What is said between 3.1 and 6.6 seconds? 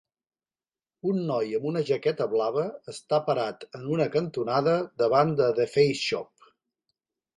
parat en una cantonada davant de THEFACESHOP.